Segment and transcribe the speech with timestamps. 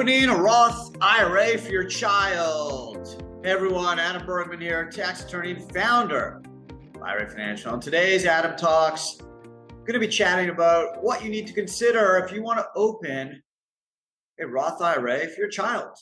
[0.00, 3.22] Opening a Roth IRA for your child.
[3.44, 6.40] Hey everyone, Adam Bergman here, tax attorney and founder
[6.94, 7.70] of IRA Financial.
[7.70, 12.32] On today's Adam Talks, going to be chatting about what you need to consider if
[12.32, 13.42] you want to open
[14.40, 15.94] a Roth IRA for your child.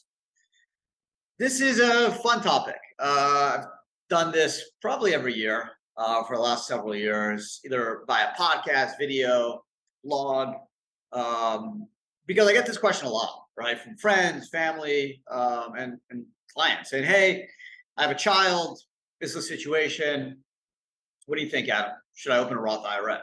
[1.40, 2.78] This is a fun topic.
[3.00, 3.66] Uh, I've
[4.08, 9.64] done this probably every year uh, for the last several years, either via podcast, video,
[10.04, 10.54] blog,
[11.12, 11.88] um,
[12.28, 13.78] because I get this question a lot right?
[13.78, 17.48] From friends, family, um, and, and clients saying, hey,
[17.96, 18.78] I have a child.
[19.20, 20.38] This is the situation.
[21.26, 21.92] What do you think, Adam?
[22.14, 23.22] Should I open a Roth IRA?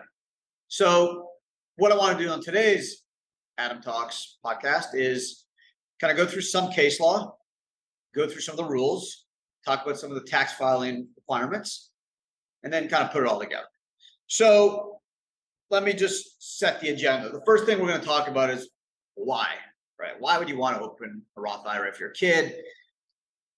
[0.67, 1.29] So,
[1.77, 3.03] what I want to do on today's
[3.57, 5.45] Adam Talks podcast is
[6.01, 7.35] kind of go through some case law,
[8.13, 9.25] go through some of the rules,
[9.65, 11.91] talk about some of the tax filing requirements,
[12.63, 13.67] and then kind of put it all together.
[14.27, 14.99] So,
[15.69, 17.29] let me just set the agenda.
[17.29, 18.69] The first thing we're going to talk about is
[19.15, 19.47] why
[19.99, 20.13] right?
[20.19, 22.55] Why would you want to open a Roth IRA if you're a kid?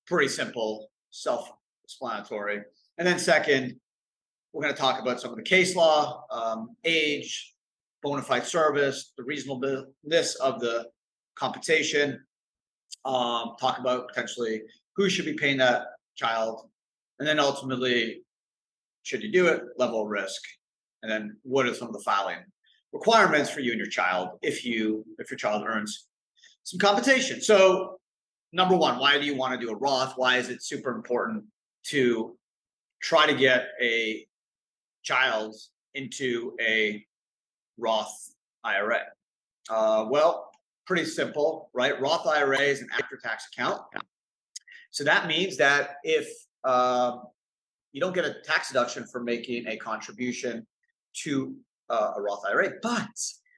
[0.06, 1.52] Pretty simple, self
[1.84, 2.62] explanatory.
[2.98, 3.80] And then, second,
[4.54, 7.54] we're going to talk about some of the case law, um, age,
[8.02, 10.88] bona fide service, the reasonableness of the
[11.36, 12.20] compensation,
[13.06, 14.62] um, talk about potentially
[14.96, 16.70] who should be paying that child,
[17.20, 18.22] and then ultimately,
[19.04, 20.42] should you do it, level of risk,
[21.04, 22.40] and then what are some of the filing
[22.94, 26.08] requirements for you and your child if you if your child earns
[26.68, 27.40] some compensation.
[27.40, 27.98] So,
[28.52, 30.16] number one, why do you want to do a Roth?
[30.18, 31.46] Why is it super important
[31.86, 32.36] to
[33.02, 34.28] try to get a
[35.02, 35.56] child
[35.94, 37.06] into a
[37.78, 38.34] Roth
[38.66, 39.00] IRA?
[39.70, 40.52] Uh, well,
[40.86, 42.02] pretty simple, right?
[42.02, 43.82] Roth IRA is an after tax account.
[44.92, 46.28] So that means that if
[46.66, 47.20] uh,
[47.94, 50.68] you don't get a tax deduction for making a contribution
[51.24, 51.56] to
[51.90, 53.08] uh, a Roth IRA, but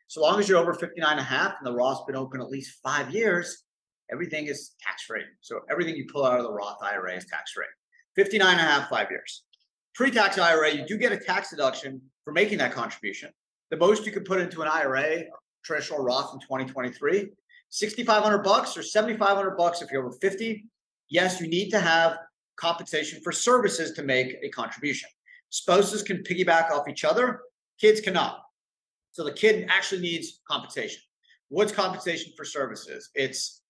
[0.09, 2.49] so long as you're over 59 and a half and the Roth's been open at
[2.49, 3.65] least five years,
[4.11, 5.21] everything is tax free.
[5.39, 7.66] So everything you pull out of the Roth IRA is tax free.
[8.16, 9.44] 59 and a half, five years.
[9.94, 13.29] Pre tax IRA, you do get a tax deduction for making that contribution.
[13.69, 15.25] The most you could put into an IRA,
[15.63, 17.29] traditional Roth in 2023,
[17.69, 20.66] 6,500 bucks or 7,500 bucks if you're over 50.
[21.11, 22.17] Yes, you need to have
[22.55, 25.07] compensation for services to make a contribution.
[25.51, 27.41] Spouses can piggyback off each other,
[27.79, 28.39] kids cannot.
[29.12, 31.02] So the kid actually needs compensation.
[31.50, 33.09] What's compensation for services?
[33.16, 33.62] It's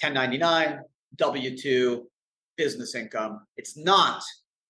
[0.00, 0.80] 1099,
[1.16, 2.06] W 2,
[2.56, 3.46] business income.
[3.56, 4.22] It's not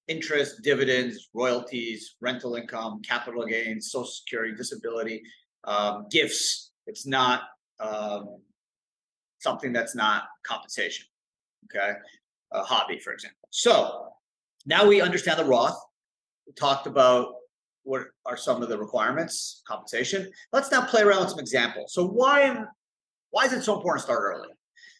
[0.09, 5.23] interest, dividends, royalties, rental income, capital gains, social security, disability,
[5.65, 6.73] um, gifts.
[6.87, 7.43] It's not
[7.81, 8.39] um,
[9.39, 11.07] something that's not compensation.
[11.65, 11.93] Okay.
[12.53, 13.49] A hobby, for example.
[13.51, 14.09] So
[14.67, 15.77] now we understand the Roth.
[16.47, 17.35] We talked about
[17.87, 20.31] what are some of the requirements, compensation.
[20.53, 21.95] Let's now play around with some examples.
[21.95, 22.65] So why
[23.31, 24.49] why is it so important to start early?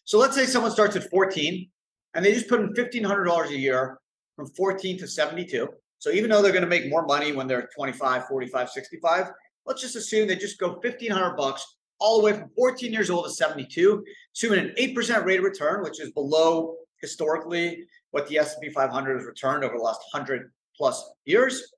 [0.05, 1.69] So let's say someone starts at 14
[2.15, 3.99] and they just put in $1,500 a year
[4.35, 5.67] from 14 to 72.
[5.99, 9.25] So even though they're going to make more money when they're 25, 45, 65,
[9.65, 11.65] let's just assume they just go 1500 bucks
[11.99, 14.03] all the way from 14 years old to 72,
[14.35, 19.25] assuming an 8% rate of return, which is below historically what the S&P 500 has
[19.25, 21.73] returned over the last 100 plus years.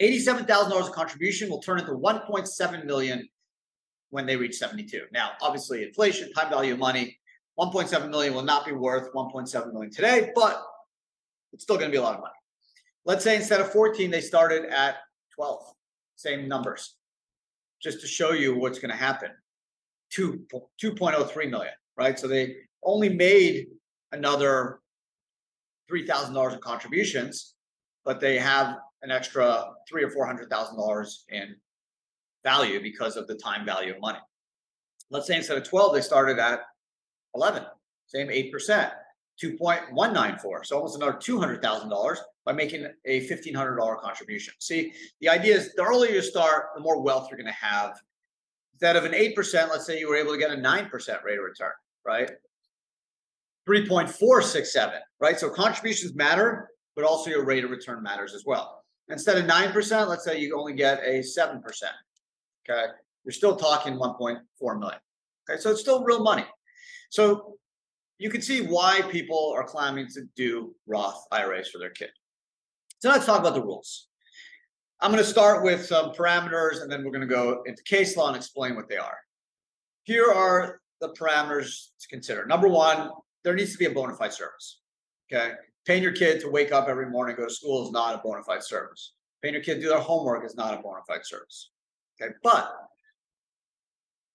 [0.00, 3.28] $87,000 of contribution will turn into 1.7 million
[4.10, 5.04] when they reach 72.
[5.12, 7.18] Now, obviously, inflation, time value of money,
[7.58, 10.62] 1.7 million will not be worth 1.7 million today, but
[11.52, 12.32] it's still going to be a lot of money.
[13.04, 14.96] Let's say instead of 14, they started at
[15.34, 15.72] 12,
[16.16, 16.96] same numbers,
[17.82, 19.30] just to show you what's going to happen.
[20.10, 20.46] 2,
[20.82, 22.18] 2.03 million, right?
[22.18, 23.68] So they only made
[24.12, 24.80] another
[25.90, 27.54] $3,000 in contributions,
[28.04, 31.56] but they have an extra three or four hundred thousand dollars in
[32.46, 34.20] value because of the time value of money.
[35.10, 36.60] Let's say instead of 12, they started at
[37.34, 37.64] 11,
[38.06, 38.52] same 8%,
[39.42, 40.64] 2.194.
[40.64, 44.54] So almost another $200,000 by making a $1,500 contribution.
[44.60, 47.94] See, the idea is the earlier you start, the more wealth you're going to have.
[48.74, 49.36] Instead of an 8%,
[49.68, 50.90] let's say you were able to get a 9%
[51.24, 51.72] rate of return,
[52.04, 52.30] right?
[53.68, 55.38] 3.467, right?
[55.38, 58.84] So contributions matter, but also your rate of return matters as well.
[59.08, 61.62] Instead of 9%, let's say you only get a 7%.
[62.68, 62.86] Okay.
[63.24, 64.98] You're still talking 1.4 million.
[65.48, 65.60] Okay.
[65.60, 66.44] So it's still real money.
[67.10, 67.56] So
[68.18, 72.10] you can see why people are clamming to do Roth IRAs for their kid.
[73.00, 74.08] So let's talk about the rules.
[75.00, 78.16] I'm going to start with some parameters and then we're going to go into case
[78.16, 79.18] law and explain what they are.
[80.04, 82.46] Here are the parameters to consider.
[82.46, 83.10] Number one,
[83.44, 84.80] there needs to be a bona fide service.
[85.30, 85.52] Okay
[85.86, 88.18] paying your kid to wake up every morning, and go to school is not a
[88.18, 89.12] bona fide service.
[89.42, 91.70] Paying your kid to do their homework is not a bona fide service.
[92.20, 92.32] Okay.
[92.42, 92.74] But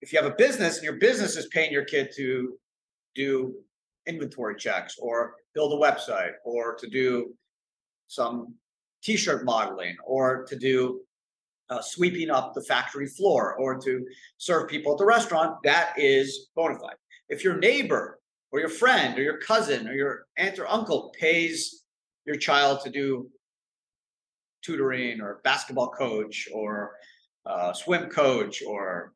[0.01, 2.57] if you have a business and your business is paying your kid to
[3.15, 3.53] do
[4.07, 7.35] inventory checks or build a website or to do
[8.07, 8.55] some
[9.03, 11.01] t-shirt modeling or to do
[11.69, 14.05] uh, sweeping up the factory floor or to
[14.37, 16.95] serve people at the restaurant, that is bona fide.
[17.29, 18.20] If your neighbor
[18.51, 21.83] or your friend or your cousin or your aunt or uncle pays
[22.25, 23.29] your child to do
[24.61, 26.93] tutoring or basketball coach or
[27.45, 29.13] uh, swim coach or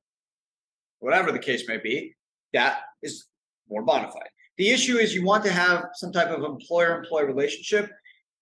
[1.00, 2.16] whatever the case may be,
[2.54, 3.28] that is
[3.70, 4.30] more bona fide.
[4.58, 7.92] The issue is you want to have some type of employer employee relationship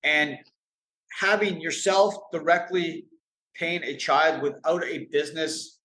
[0.04, 0.38] and
[1.20, 3.06] having yourself directly
[3.56, 5.80] paying a child without a business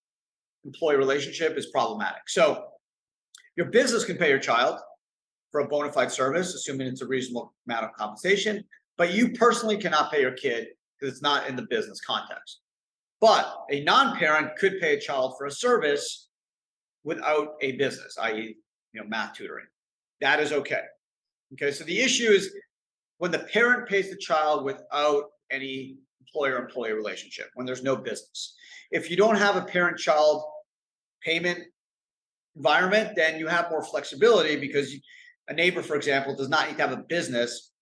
[0.64, 2.28] employee relationship is problematic.
[2.28, 2.64] So
[3.56, 4.78] your business can pay your child
[5.50, 8.62] for a bona fide service, assuming it's a reasonable amount of compensation,
[8.96, 10.68] but you personally cannot pay your kid
[10.98, 12.60] because it's not in the business context.
[13.20, 16.28] But a non-parent could pay a child for a service
[17.04, 18.56] without a business, i.e.,
[18.92, 19.66] you know, math tutoring.
[20.20, 20.82] That is okay.
[21.54, 22.52] Okay, so the issue is
[23.18, 28.54] when the parent pays the child without any employer employee relationship, when there's no business.
[28.90, 30.42] If you don't have a parent child
[31.22, 31.60] payment
[32.56, 34.94] environment, then you have more flexibility because
[35.48, 37.72] a neighbor, for example, does not need to have a business,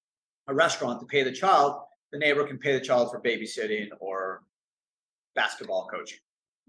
[0.49, 1.81] a restaurant to pay the child.
[2.13, 4.43] The neighbor can pay the child for babysitting or
[5.35, 6.19] basketball coaching.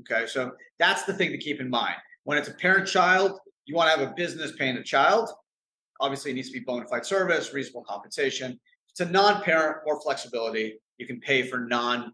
[0.01, 1.95] Okay, so that's the thing to keep in mind.
[2.23, 5.29] When it's a parent child, you want to have a business paying the child.
[5.99, 8.59] Obviously, it needs to be bona fide service, reasonable compensation.
[8.89, 10.79] It's a non parent, more flexibility.
[10.97, 12.13] You can pay for non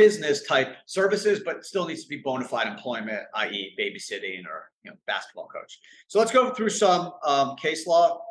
[0.00, 4.90] business type services, but still needs to be bona fide employment, i.e., babysitting or you
[4.90, 5.78] know basketball coach.
[6.08, 8.22] So let's go through some um, case law,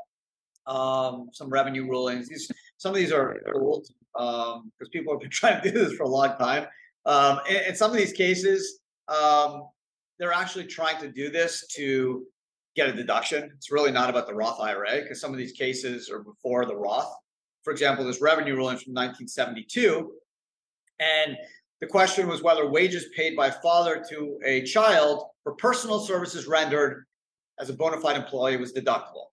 [0.66, 2.28] um, some revenue rulings.
[2.28, 5.94] These some of these are old because um, people have been trying to do this
[5.94, 6.66] for a long time.
[7.06, 9.70] Um, and, and, some of these cases, um,
[10.18, 12.26] they're actually trying to do this to
[12.76, 13.52] get a deduction.
[13.56, 16.76] It's really not about the Roth IRA because some of these cases are before the
[16.76, 17.14] Roth
[17.64, 20.12] for example, this revenue ruling from 1972.
[21.00, 21.38] And
[21.82, 27.06] the question was whether wages paid by father to a child for personal services rendered
[27.60, 29.28] as a bona fide employee was deductible.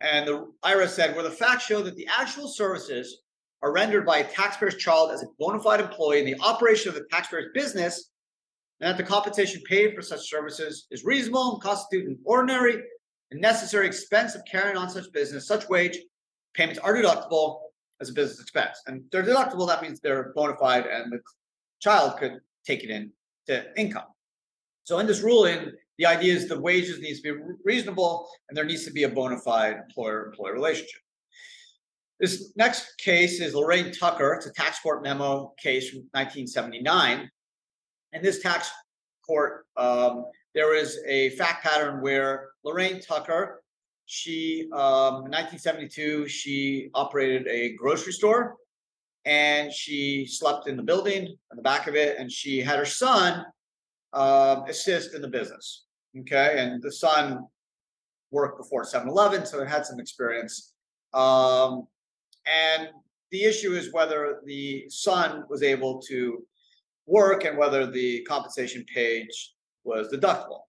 [0.00, 3.20] And the IRS said, where the facts show that the actual services
[3.62, 6.94] are rendered by a taxpayer's child as a bona fide employee in the operation of
[6.94, 8.10] the taxpayer's business,
[8.80, 12.82] and that the compensation paid for such services is reasonable and constitute an ordinary
[13.30, 15.98] and necessary expense of carrying on such business, such wage
[16.54, 17.60] payments are deductible
[18.00, 18.80] as a business expense.
[18.86, 21.20] And they're deductible, that means they're bona fide and the
[21.80, 23.12] child could take it in
[23.46, 24.04] to income.
[24.84, 28.64] So in this ruling, the idea is the wages needs to be reasonable and there
[28.64, 31.00] needs to be a bona fide employer-employee relationship.
[32.18, 34.34] This next case is Lorraine Tucker.
[34.34, 37.30] It's a tax court memo case from 1979.
[38.12, 38.70] In this tax
[39.26, 43.62] court, um, there is a fact pattern where Lorraine Tucker
[44.12, 48.56] she, um, in 1972, she operated a grocery store
[49.24, 52.84] and she slept in the building in the back of it and she had her
[52.84, 53.44] son
[54.12, 55.84] um, assist in the business.
[56.20, 56.56] Okay.
[56.58, 57.46] And the son
[58.30, 60.72] worked before 7 Eleven, so it had some experience.
[61.12, 61.86] Um,
[62.46, 62.88] and
[63.30, 66.44] the issue is whether the son was able to
[67.06, 70.60] work and whether the compensation page was deductible.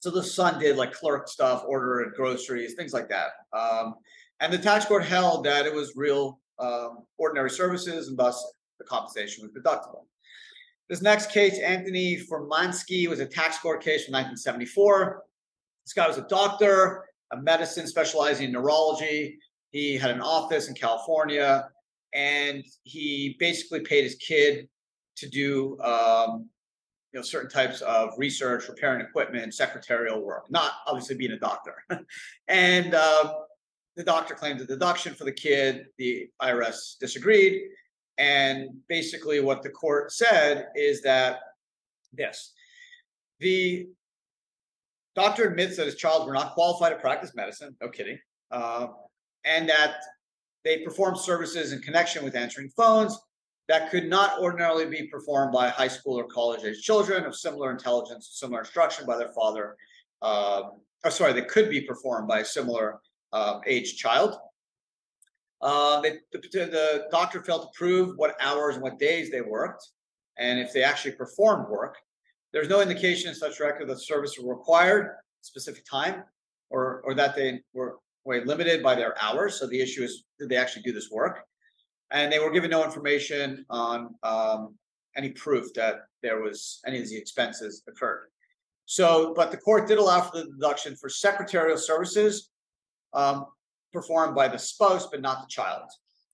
[0.00, 3.30] So the son did like clerk stuff, order groceries, things like that.
[3.52, 3.94] Um,
[4.40, 8.84] and the tax court held that it was real um, ordinary services and thus the
[8.84, 10.04] compensation was deductible.
[10.88, 15.22] This next case, Anthony Formansky, was a tax court case from 1974.
[15.84, 19.38] This guy was a doctor of medicine specializing in neurology.
[19.70, 21.68] He had an office in California
[22.12, 24.68] and he basically paid his kid
[25.16, 26.48] to do um,
[27.12, 31.74] you know certain types of research, repairing equipment, secretarial work, not obviously being a doctor.
[32.48, 33.34] and uh,
[34.00, 35.86] the doctor claimed a deduction for the kid.
[35.98, 37.64] The IRS disagreed,
[38.16, 41.40] and basically what the court said is that
[42.14, 42.54] this:
[43.40, 43.88] the
[45.14, 47.76] doctor admits that his child were not qualified to practice medicine.
[47.82, 48.18] No kidding.
[48.50, 48.86] Uh,
[49.44, 49.96] and that
[50.64, 53.18] they performed services in connection with answering phones
[53.68, 57.70] that could not ordinarily be performed by high school or college age children of similar
[57.70, 59.76] intelligence, similar instruction by their father.
[60.22, 63.00] Um, oh, sorry, they could be performed by a similar
[63.32, 64.36] uh, age child.
[65.62, 69.86] Uh, they, the, the doctor failed to prove what hours and what days they worked,
[70.38, 71.96] and if they actually performed work.
[72.52, 76.24] There's no indication in such record that service were required specific time,
[76.70, 79.58] or or that they were, were limited by their hours.
[79.58, 81.46] So the issue is, did they actually do this work?
[82.10, 84.74] and they were given no information on um,
[85.16, 88.28] any proof that there was any of the expenses occurred.
[88.86, 92.49] So, but the court did allow for the deduction for secretarial services
[93.12, 93.46] um,
[93.92, 95.88] performed by the spouse, but not the child.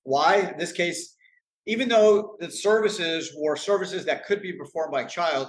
[0.04, 0.37] Why?
[0.52, 1.16] In this case,
[1.66, 5.49] even though the services were services that could be performed by a child,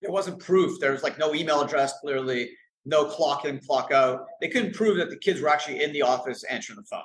[0.00, 0.80] there wasn't proof.
[0.80, 2.50] There was like no email address clearly,
[2.84, 4.26] no clock in, clock out.
[4.40, 7.02] They couldn't prove that the kids were actually in the office answering the phone.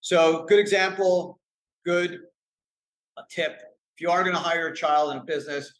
[0.00, 1.38] So, good example,
[1.84, 2.20] good
[3.16, 3.60] a tip.
[3.94, 5.72] If you are going to hire a child in a business,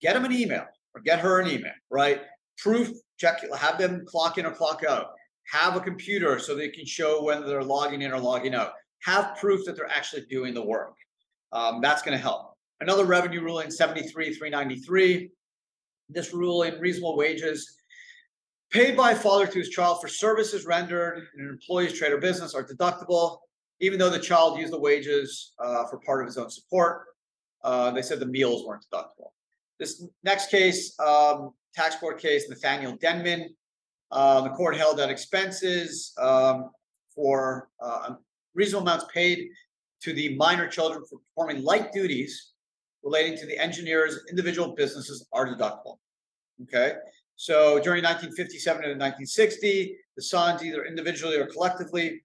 [0.00, 2.22] get them an email or get her an email, right?
[2.58, 5.12] Proof, check, have them clock in or clock out.
[5.52, 8.72] Have a computer so they can show whether they're logging in or logging out.
[9.02, 10.94] Have proof that they're actually doing the work.
[11.52, 12.54] Um, that's going to help.
[12.80, 15.30] Another revenue ruling 73 393.
[16.08, 17.76] This ruling, reasonable wages
[18.74, 22.54] paid by father to his child for services rendered in an employee's trade or business
[22.54, 23.38] are deductible,
[23.78, 27.04] even though the child used the wages uh, for part of his own support.
[27.62, 29.30] Uh, they said the meals weren't deductible.
[29.78, 33.54] This next case, um, tax court case, Nathaniel Denman.
[34.10, 36.70] Uh, the court held that expenses um,
[37.14, 38.14] for uh,
[38.54, 39.48] reasonable amounts paid
[40.02, 42.52] to the minor children for performing light duties
[43.02, 45.98] relating to the engineer's individual businesses are deductible.
[46.62, 46.94] Okay,
[47.36, 52.22] so during 1957 to 1960, the sons, either individually or collectively,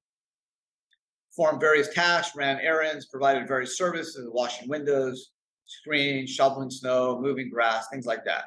[1.36, 5.32] formed various tasks, ran errands, provided various services, washing windows,
[5.66, 8.46] screening, shoveling snow, moving grass, things like that.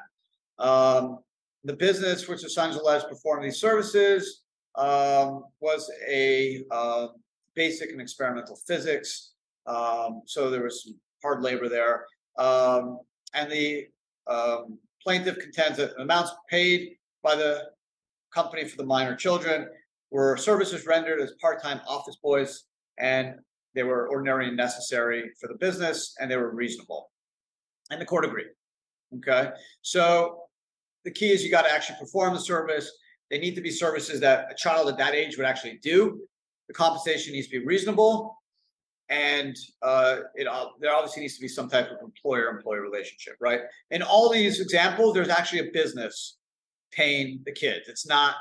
[0.63, 1.19] Um,
[1.63, 4.43] the business which the sons alleged performed these services
[4.75, 7.07] um, was a uh,
[7.55, 9.33] basic and experimental physics.
[9.65, 12.05] Um, so there was some hard labor there.
[12.37, 12.99] Um,
[13.33, 13.85] and the
[14.27, 17.63] um, plaintiff contends that amounts paid by the
[18.33, 19.67] company for the minor children
[20.11, 22.65] were services rendered as part-time office boys
[22.99, 23.35] and
[23.75, 27.09] they were ordinary and necessary for the business and they were reasonable
[27.89, 28.47] and the court agreed
[29.15, 29.49] okay
[29.81, 30.42] so
[31.05, 32.91] the key is you got to actually perform the service
[33.29, 36.19] they need to be services that a child at that age would actually do
[36.67, 38.37] the compensation needs to be reasonable
[39.09, 40.47] and uh, it
[40.79, 43.61] there obviously needs to be some type of employer-employee relationship, right?
[43.91, 46.37] In all these examples, there's actually a business
[46.91, 47.87] paying the kids.
[47.87, 48.35] It's not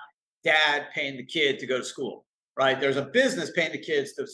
[0.44, 2.24] dad paying the kid to go to school,
[2.56, 2.80] right?
[2.80, 4.26] There's a business paying the kids to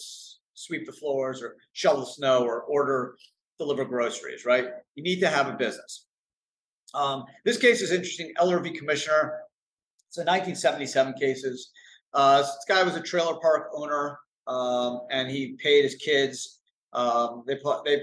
[0.54, 3.16] sweep the floors or shovel snow or order,
[3.58, 4.66] deliver groceries, right?
[4.94, 6.06] You need to have a business.
[6.94, 8.32] Um, this case is interesting.
[8.38, 8.70] Eller v.
[8.70, 9.40] commissioner.
[10.08, 11.70] It's a 1977 cases.
[12.14, 16.60] Uh, this guy was a trailer park owner um, and he paid his kids.
[16.92, 18.00] Um, they they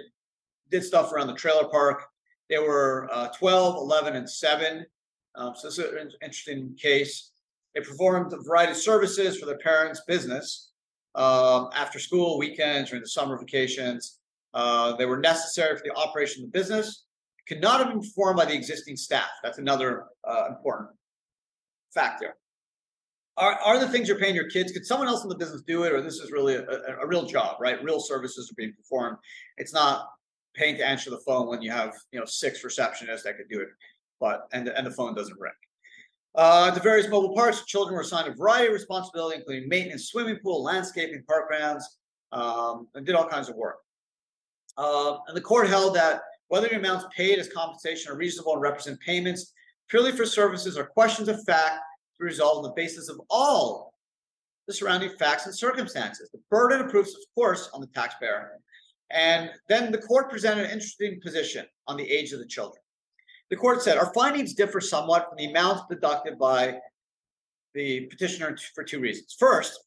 [0.70, 2.04] did stuff around the trailer park.
[2.50, 4.86] They were uh, 12, 11, and 7.
[5.34, 7.32] Um, so this is an interesting case.
[7.74, 10.72] They performed a variety of services for their parents' business
[11.16, 14.20] um, after school, weekends, during the summer vacations.
[14.54, 17.05] Uh, they were necessary for the operation of the business.
[17.48, 19.30] Could not have been performed by the existing staff.
[19.44, 20.90] That's another uh, important
[21.94, 22.36] factor
[23.38, 25.84] are, are the things you're paying your kids could someone else in the business do
[25.84, 27.84] it or this is really a, a, real job right?
[27.84, 29.18] Real services are being performed.
[29.58, 30.08] It's not
[30.54, 33.60] paying to answer the phone when you have you know six receptionists that could do
[33.60, 33.70] it
[34.20, 35.52] but and, and the phone doesn't ring.
[36.34, 40.38] Uh, the various mobile parks children were assigned a variety of responsibility including maintenance swimming
[40.42, 41.98] pool landscaping park grounds
[42.32, 43.78] um, and did all kinds of work.
[44.78, 48.62] Uh, and the court held that whether the amounts paid as compensation are reasonable and
[48.62, 49.54] represent payments
[49.90, 51.76] purely for services are questions of fact
[52.14, 53.94] to be resolved on the basis of all
[54.68, 56.30] the surrounding facts and circumstances.
[56.32, 58.60] The burden of proof, of course, on the taxpayer.
[59.12, 62.82] And then the court presented an interesting position on the age of the children.
[63.52, 66.80] The court said our findings differ somewhat from the amounts deducted by
[67.76, 69.36] the petitioner for two reasons.
[69.38, 69.80] First,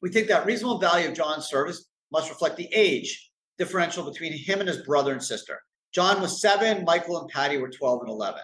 [0.00, 3.25] we think that reasonable value of John's service must reflect the age
[3.58, 5.60] differential between him and his brother and sister.
[5.92, 8.40] John was seven, Michael and Patty were 12 and 11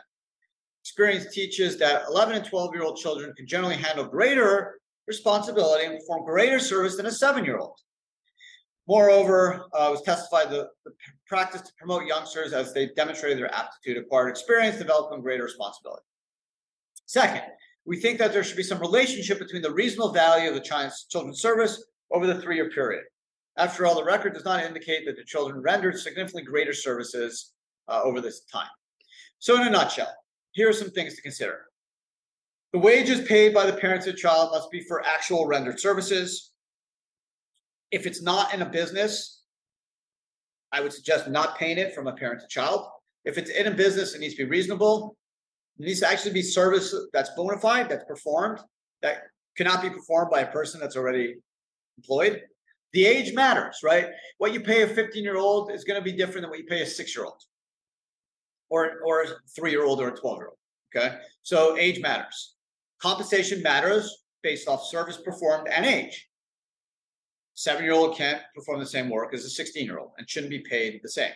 [0.82, 5.98] experience teaches that 11 and 12 year old children can generally handle greater responsibility and
[5.98, 7.78] perform greater service than a seven year old.
[8.88, 10.90] Moreover, uh, was testified the, the
[11.28, 16.02] practice to promote youngsters as they demonstrated their aptitude, acquired experience, developing greater responsibility.
[17.06, 17.42] Second,
[17.84, 21.04] we think that there should be some relationship between the reasonable value of the child's
[21.04, 23.04] children's service over the three year period.
[23.56, 27.52] After all, the record does not indicate that the children rendered significantly greater services
[27.88, 28.68] uh, over this time.
[29.38, 30.12] So, in a nutshell,
[30.52, 31.66] here are some things to consider.
[32.72, 36.52] The wages paid by the parents of the child must be for actual rendered services.
[37.90, 39.42] If it's not in a business,
[40.72, 42.86] I would suggest not paying it from a parent to child.
[43.26, 45.16] If it's in a business, it needs to be reasonable.
[45.78, 48.60] It needs to actually be service that's bona fide, that's performed,
[49.02, 49.24] that
[49.56, 51.36] cannot be performed by a person that's already
[51.98, 52.42] employed.
[52.92, 54.08] The age matters, right?
[54.38, 56.66] What you pay a 15 year old is going to be different than what you
[56.66, 57.42] pay a six year old
[58.72, 60.58] or or a three year old or a 12 year old.
[60.94, 61.18] Okay.
[61.42, 62.56] So age matters.
[63.00, 66.28] Compensation matters based off service performed and age.
[67.54, 70.50] Seven year old can't perform the same work as a 16 year old and shouldn't
[70.50, 71.32] be paid the same.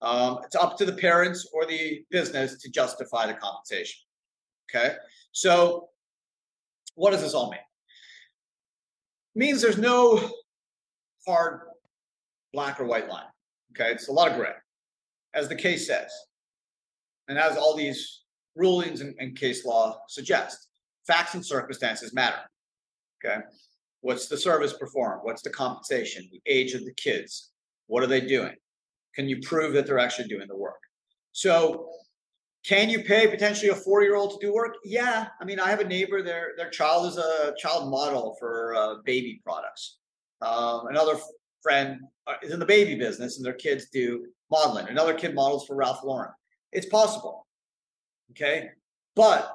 [0.00, 4.00] Um, it's up to the parents or the business to justify the compensation.
[4.70, 4.94] Okay.
[5.32, 5.88] So,
[6.94, 7.60] what does this all mean?
[9.34, 10.30] It means there's no
[11.26, 11.60] hard
[12.52, 13.26] black or white line.
[13.72, 13.90] Okay.
[13.90, 14.52] It's a lot of gray,
[15.34, 16.10] as the case says.
[17.28, 18.22] And as all these
[18.54, 20.68] rulings and, and case law suggest,
[21.06, 22.38] facts and circumstances matter.
[23.24, 23.40] Okay.
[24.00, 25.20] What's the service performed?
[25.22, 26.28] What's the compensation?
[26.30, 27.52] The age of the kids?
[27.86, 28.54] What are they doing?
[29.14, 30.80] Can you prove that they're actually doing the work?
[31.32, 31.88] So,
[32.66, 34.76] can you pay potentially a four-year-old to do work?
[34.84, 36.22] Yeah, I mean, I have a neighbor.
[36.22, 39.98] Their their child is a child model for uh, baby products.
[40.42, 41.18] Um, another
[41.62, 44.88] friend uh, is in the baby business, and their kids do modeling.
[44.88, 46.30] Another kid models for Ralph Lauren.
[46.72, 47.46] It's possible,
[48.32, 48.70] okay,
[49.14, 49.52] but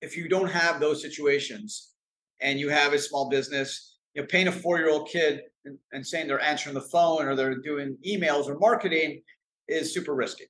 [0.00, 1.92] if you don't have those situations
[2.40, 6.26] and you have a small business, you know, paying a four-year-old kid and, and saying
[6.26, 9.22] they're answering the phone or they're doing emails or marketing
[9.68, 10.46] is super risky.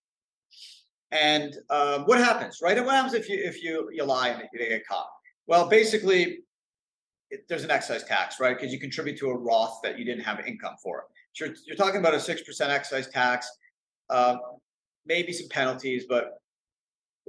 [1.11, 2.77] And um, what happens, right?
[2.77, 5.09] And what happens if you if you you lie and you get caught?
[5.49, 6.39] Well, basically,
[7.31, 8.57] it, there's an excise tax, right?
[8.57, 11.05] Because you contribute to a Roth that you didn't have income for.
[11.33, 13.49] So you're, you're talking about a six percent excise tax,
[14.09, 14.37] uh,
[15.07, 16.41] maybe some penalties, but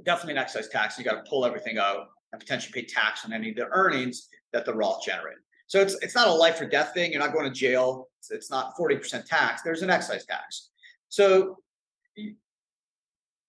[0.04, 0.98] definitely an excise tax.
[0.98, 4.28] You got to pull everything out and potentially pay tax on any of the earnings
[4.52, 5.40] that the Roth generated.
[5.66, 7.12] So it's it's not a life or death thing.
[7.12, 8.08] You're not going to jail.
[8.18, 9.62] It's, it's not 40% tax.
[9.62, 10.70] There's an excise tax.
[11.08, 11.58] So,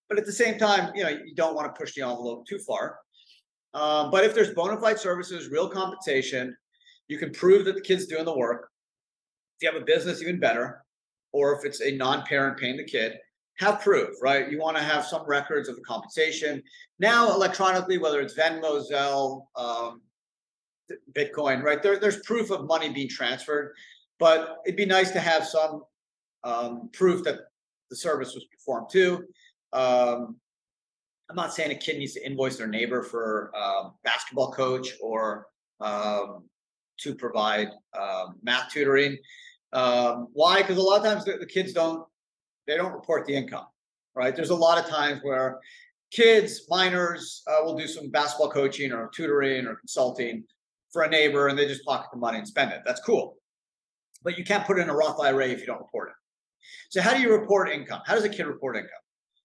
[0.10, 2.60] but at the same time, you know, you don't want to push the envelope too
[2.60, 3.00] far.
[3.74, 6.56] Um, but if there's bona fide services, real compensation,
[7.08, 8.70] you can prove that the kid's doing the work.
[9.58, 10.84] If you have a business, even better.
[11.32, 13.18] Or if it's a non-parent paying the kid,
[13.58, 14.52] have proof, right?
[14.52, 16.62] You want to have some records of the compensation.
[17.00, 20.02] Now, electronically, whether it's Venmo, Zelle, um,
[21.14, 21.82] Bitcoin, right?
[21.82, 23.74] There, there's proof of money being transferred,
[24.20, 25.84] but it'd be nice to have some
[26.44, 27.40] um, proof that
[27.90, 29.24] the service was performed too.
[29.72, 30.38] Um,
[31.34, 35.48] I'm not saying a kid needs to invoice their neighbor for um, basketball coach or
[35.82, 36.44] um,
[37.00, 37.70] to provide
[38.00, 39.18] um, math tutoring.
[39.72, 40.62] Um, why?
[40.62, 42.06] Because a lot of times the, the kids don't
[42.68, 43.66] they don't report the income,
[44.14, 44.36] right?
[44.36, 45.60] There's a lot of times where
[46.12, 50.44] kids, minors, uh, will do some basketball coaching or tutoring or consulting
[50.92, 52.82] for a neighbor and they just pocket the money and spend it.
[52.86, 53.38] That's cool.
[54.22, 56.16] But you can't put it in a Roth IRA if you don't report it.
[56.92, 58.02] So, how do you report income?
[58.06, 58.92] How does a kid report income?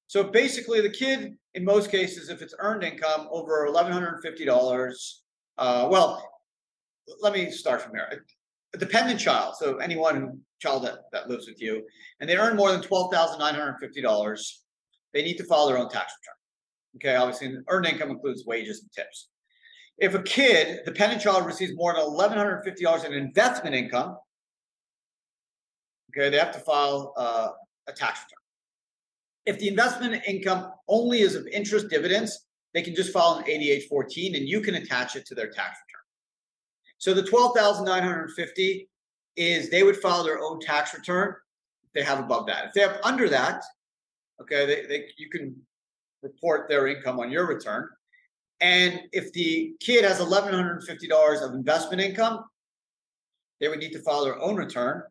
[0.09, 5.15] So, basically, the kid, in most cases, if it's earned income over $1,150,
[5.59, 6.27] uh, well,
[7.21, 8.25] let me start from here.
[8.75, 11.85] A dependent child, so anyone who child that, that lives with you,
[12.21, 14.53] and they earn more than $12,950,
[15.13, 16.35] they need to file their own tax return.
[16.97, 19.29] Okay, obviously, earned income includes wages and tips.
[19.99, 24.17] If a kid, dependent child, receives more than $1,150 in investment income,
[26.11, 27.49] okay, they have to file uh,
[27.89, 28.38] a tax return.
[29.47, 34.37] If the investment income only is of interest dividends, they can just file an 8814
[34.37, 36.05] and you can attach it to their tax return.
[36.99, 38.89] So the 12,950
[39.37, 41.35] is they would file their own tax return
[41.85, 42.67] if they have above that.
[42.67, 43.63] If they have under that,
[44.41, 45.57] okay, they, they you can
[46.23, 47.89] report their income on your return.
[48.61, 52.45] And if the kid has $1,150 of investment income,
[53.61, 55.03] they would need to file their own return.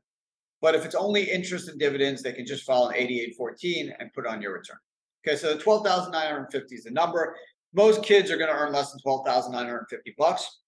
[0.62, 4.26] But if it's only interest and dividends, they can just file an 8814 and put
[4.26, 4.78] on your return.
[5.26, 7.36] Okay, so the 12,950 is the number.
[7.74, 10.62] Most kids are going to earn less than 12,950 bucks.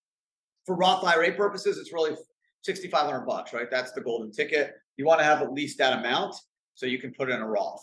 [0.65, 2.15] For Roth IRA purposes, it's really
[2.63, 3.71] 6,500 bucks, right?
[3.71, 4.73] That's the golden ticket.
[4.97, 6.35] You want to have at least that amount
[6.75, 7.81] so you can put in a Roth.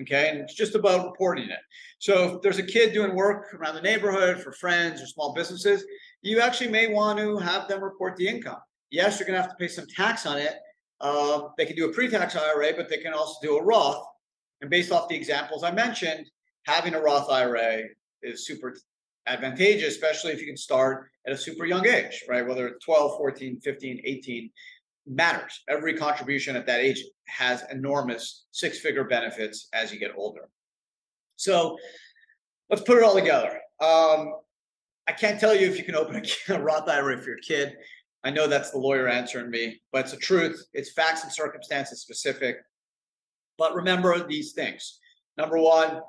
[0.00, 0.28] Okay.
[0.28, 1.58] And it's just about reporting it.
[1.98, 5.84] So if there's a kid doing work around the neighborhood for friends or small businesses,
[6.22, 8.58] you actually may want to have them report the income.
[8.90, 10.54] Yes, you're going to have to pay some tax on it.
[11.00, 14.04] They can do a pre tax IRA, but they can also do a Roth.
[14.60, 16.28] And based off the examples I mentioned,
[16.66, 17.82] having a Roth IRA
[18.22, 18.76] is super
[19.26, 22.46] advantageous, especially if you can start at a super young age, right?
[22.46, 24.50] Whether it's 12, 14, 15, 18,
[25.06, 25.62] matters.
[25.68, 30.48] Every contribution at that age has enormous six figure benefits as you get older.
[31.36, 31.78] So
[32.68, 33.60] let's put it all together.
[33.80, 34.34] Um,
[35.06, 37.74] I can't tell you if you can open a Roth IRA for your kid.
[38.24, 40.66] I know that's the lawyer answering me, but it's the truth.
[40.72, 42.56] It's facts and circumstances specific.
[43.56, 44.98] But remember these things.
[45.36, 46.00] Number one,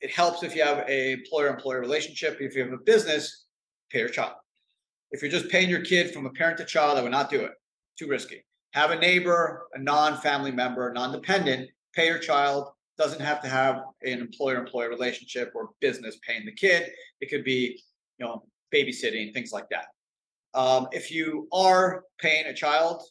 [0.00, 2.38] it helps if you have a employer-employee relationship.
[2.40, 3.46] If you have a business,
[3.90, 4.34] pay your child.
[5.12, 7.40] If you're just paying your kid from a parent to child, I would not do
[7.40, 7.52] it
[7.96, 8.44] too risky.
[8.72, 13.48] Have a neighbor, a non family member, non dependent, pay your child doesn't have to
[13.48, 16.90] have an employer-employee relationship or business paying the kid.
[17.20, 17.80] It could be,
[18.18, 19.86] you know, babysitting, things like that.
[20.54, 23.02] Um, if you are paying a child,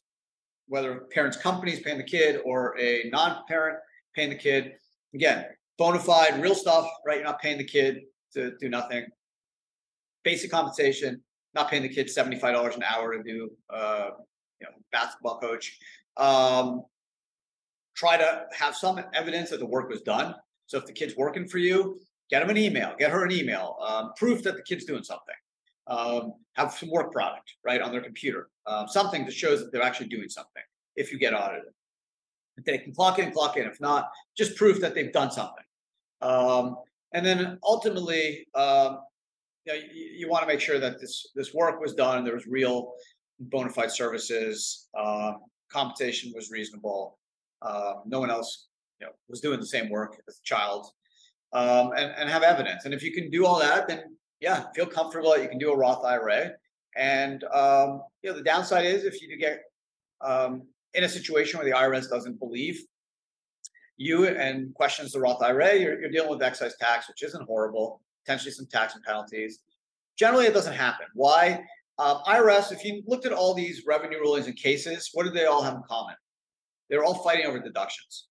[0.67, 3.77] whether parents' companies paying the kid or a non-parent
[4.15, 4.73] paying the kid,
[5.13, 5.45] again,
[5.77, 7.17] bona fide, real stuff, right?
[7.17, 8.01] You're not paying the kid
[8.33, 9.05] to do nothing.
[10.23, 11.21] Basic compensation,
[11.53, 14.09] not paying the kid $75 an hour to do, uh,
[14.61, 15.77] you know, basketball coach.
[16.17, 16.83] Um,
[17.95, 20.35] try to have some evidence that the work was done.
[20.67, 23.77] So if the kid's working for you, get him an email, get her an email,
[23.85, 25.35] um, proof that the kid's doing something.
[25.87, 29.81] Um, have some work product right on their computer, um, something that shows that they're
[29.81, 30.63] actually doing something.
[30.95, 31.73] If you get audited,
[32.57, 33.65] if they can clock in, clock in.
[33.65, 35.63] If not, just proof that they've done something.
[36.21, 36.77] Um,
[37.13, 38.99] and then ultimately, um,
[39.65, 42.23] you, know, you, you want to make sure that this this work was done.
[42.23, 42.93] There was real
[43.39, 44.87] bona fide services.
[44.97, 45.33] Uh,
[45.71, 47.17] compensation was reasonable.
[47.61, 48.67] Uh, no one else
[48.99, 50.87] you know, was doing the same work as a child,
[51.53, 52.85] um, and, and have evidence.
[52.85, 54.03] And if you can do all that, then
[54.43, 56.51] yeah, feel comfortable that you can do a Roth IRA.
[56.97, 59.61] And um, you know, the downside is if you get
[60.19, 62.83] um, in a situation where the IRS doesn't believe
[63.95, 68.01] you and questions the Roth IRA, you're, you're dealing with excise tax, which isn't horrible,
[68.25, 69.59] potentially some tax and penalties.
[70.17, 71.07] Generally, it doesn't happen.
[71.13, 71.63] Why?
[71.97, 75.45] Um, IRS, if you looked at all these revenue rulings and cases, what do they
[75.45, 76.15] all have in common?
[76.89, 78.27] They're all fighting over deductions.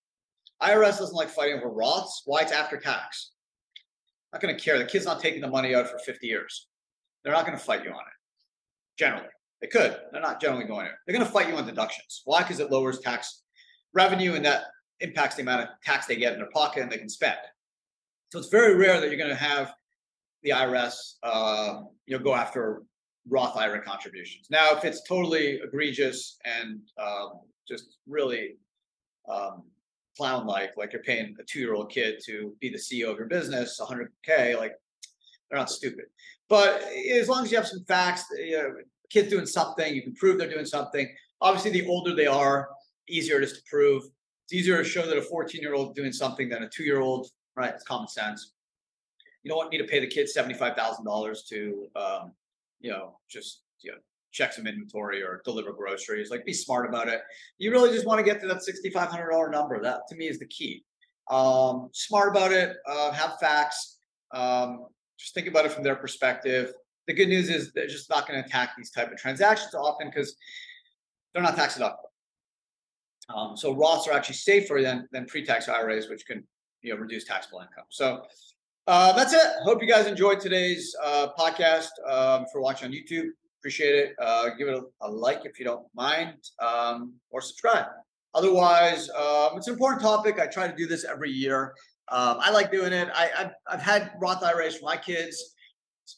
[0.60, 2.20] IRS doesn't like fighting over Roths.
[2.26, 2.42] Why?
[2.42, 3.30] It's after tax.
[4.32, 4.78] Not going to care.
[4.78, 6.68] The kid's not taking the money out for 50 years.
[7.22, 8.98] They're not going to fight you on it.
[8.98, 9.28] Generally,
[9.60, 9.96] they could.
[10.10, 10.92] They're not generally going to.
[11.06, 12.22] They're going to fight you on deductions.
[12.24, 12.42] Why?
[12.42, 13.42] Because it lowers tax
[13.94, 14.64] revenue and that
[15.00, 17.36] impacts the amount of tax they get in their pocket and they can spend.
[18.30, 19.74] So it's very rare that you're going to have
[20.42, 22.82] the IRS, uh, you know, go after
[23.28, 24.46] Roth IRA contributions.
[24.50, 28.56] Now, if it's totally egregious and um, just really
[29.30, 29.64] um,
[30.16, 33.18] clown like, like you're paying a two year old kid to be the CEO of
[33.18, 34.72] your business, 100K, like
[35.50, 36.06] they're not stupid.
[36.48, 38.74] But as long as you have some facts, you know,
[39.10, 41.08] kids doing something, you can prove they're doing something.
[41.40, 42.68] Obviously, the older they are,
[43.08, 44.04] easier it is to prove.
[44.44, 47.00] It's easier to show that a 14 year old doing something than a two year
[47.00, 47.72] old, right?
[47.74, 48.52] It's common sense.
[49.42, 52.32] You don't need to pay the kid $75,000 to, um,
[52.80, 53.98] you know, just, you know,
[54.32, 56.30] check some inventory or deliver groceries.
[56.30, 57.20] Like, be smart about it.
[57.58, 59.80] You really just want to get to that $6,500 number.
[59.80, 60.84] That to me is the key.
[61.30, 63.98] Um, smart about it, uh, have facts,
[64.32, 64.86] um,
[65.18, 66.72] just think about it from their perspective.
[67.06, 70.08] The good news is they're just not going to attack these type of transactions often
[70.08, 70.36] because
[71.32, 72.10] they're not tax deductible.
[73.28, 76.44] Um, so Roths are actually safer than than pre-tax IRAs, which can
[76.82, 77.84] you know reduce taxable income.
[77.88, 78.24] So
[78.86, 79.46] uh, that's it.
[79.62, 81.90] Hope you guys enjoyed today's uh, podcast.
[82.06, 83.28] Um, for watching on YouTube,
[83.62, 84.16] Appreciate it.
[84.18, 87.86] Uh, give it a, a, like if you don't mind, um, or subscribe.
[88.34, 90.40] Otherwise, um, it's an important topic.
[90.40, 91.72] I try to do this every year.
[92.08, 93.08] Um, I like doing it.
[93.14, 95.54] I, have I've had Roth IRAs for my kids.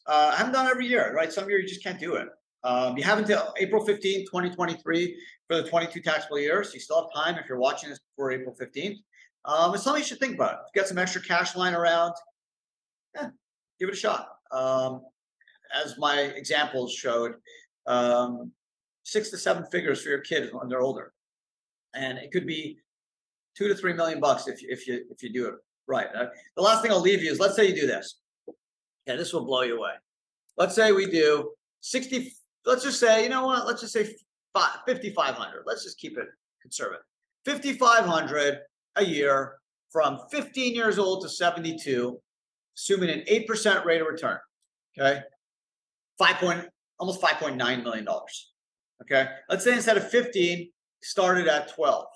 [0.07, 1.31] Uh, I haven't done every year, right?
[1.31, 2.29] Some year you just can't do it.
[2.63, 5.15] Um, you have until April 15, 2023
[5.47, 6.73] for the 22 taxable years.
[6.73, 8.97] You still have time if you're watching this before April 15th.
[9.45, 10.73] Um, it's something you should think about.
[10.73, 12.13] Get some extra cash lying around.
[13.13, 13.29] Yeah,
[13.79, 14.29] give it a shot.
[14.51, 15.01] Um,
[15.73, 17.35] as my examples showed,
[17.87, 18.51] um,
[19.03, 21.13] six to seven figures for your kids when they're older,
[21.93, 22.77] and it could be
[23.55, 25.55] two to three million bucks if you, if you if you do it
[25.87, 26.07] right.
[26.15, 28.19] Uh, the last thing I'll leave you is let's say you do this.
[29.07, 29.91] Yeah, this will blow you away.
[30.57, 31.51] Let's say we do
[31.81, 32.33] sixty.
[32.65, 33.65] Let's just say you know what?
[33.67, 34.15] Let's just say
[34.85, 35.63] fifty five hundred.
[35.65, 36.27] Let's just keep it
[36.61, 37.03] conservative.
[37.45, 38.59] Fifty five hundred
[38.95, 39.57] a year
[39.91, 42.19] from 15 years old to 72,
[42.75, 44.37] assuming an 8% rate of return.
[44.99, 45.21] Okay
[46.17, 46.65] five point
[46.99, 48.51] almost five point nine million dollars.
[49.01, 52.07] Okay, let's say instead of fifteen, started at twelve.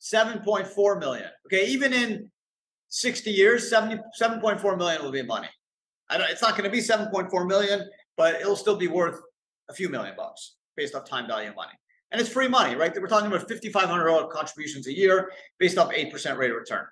[0.00, 1.28] 7.4 million.
[1.46, 2.30] Okay, even in
[2.88, 5.48] 60 years, 70, 7.4 million will be money.
[6.08, 9.20] I don't, it's not going to be 7.4 million, but it'll still be worth
[9.68, 11.72] a few million bucks based off time value of money.
[12.10, 12.92] And it's free money, right?
[13.00, 16.84] We're talking about $5,500 contributions a year based off 8% rate of return.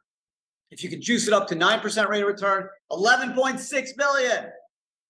[0.71, 4.47] If you can juice it up to 9% rate of return, 11.6 million.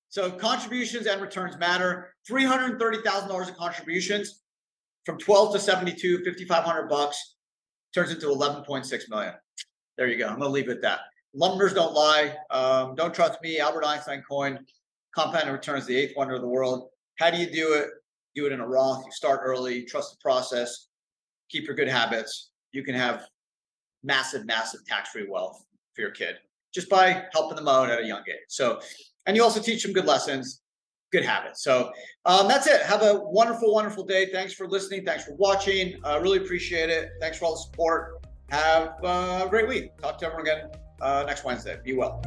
[0.08, 2.14] So contributions and returns matter.
[2.28, 4.42] $330,000 of contributions
[5.04, 7.36] from 12 to 72, 5,500 bucks
[7.94, 9.34] turns into 11.6 million.
[9.96, 10.26] There you go.
[10.26, 11.00] I'm going to leave it at that.
[11.34, 12.34] Numbers don't lie.
[12.50, 13.58] Um, don't trust me.
[13.58, 14.60] Albert Einstein coined
[15.14, 16.88] compound returns the eighth wonder of the world.
[17.18, 17.88] How do you do it?
[18.34, 19.04] Do it in a Roth.
[19.04, 20.88] You start early, trust the process,
[21.48, 22.50] keep your good habits.
[22.72, 23.26] You can have
[24.04, 26.36] massive, massive tax free wealth for your kid
[26.72, 28.36] just by helping them out at a young age.
[28.48, 28.80] So
[29.28, 30.62] and you also teach them good lessons,
[31.12, 31.62] good habits.
[31.62, 31.92] So
[32.24, 32.82] um, that's it.
[32.82, 34.26] Have a wonderful, wonderful day.
[34.32, 35.04] Thanks for listening.
[35.04, 36.00] Thanks for watching.
[36.02, 37.10] I uh, really appreciate it.
[37.20, 38.26] Thanks for all the support.
[38.48, 39.96] Have a great week.
[39.98, 40.70] Talk to everyone again
[41.02, 41.78] uh, next Wednesday.
[41.84, 42.22] Be well.